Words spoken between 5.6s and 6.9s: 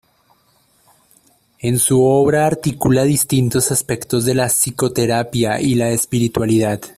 y la espiritualidad.